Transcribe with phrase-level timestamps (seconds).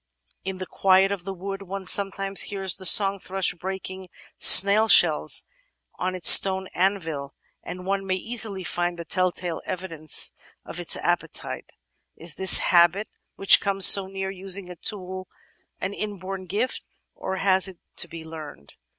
[0.43, 2.41] "In the quiet of the wood one sometimes.
[2.49, 4.07] hears the song thrush breaking
[4.39, 5.47] snail shells
[5.99, 10.31] on its stone anvil, and one may easily find the telltale evidences
[10.65, 11.69] of its appetite.
[12.15, 15.27] Is this habit, which comes so near using a tool,
[15.79, 18.73] an inborn gift or has it to be learned?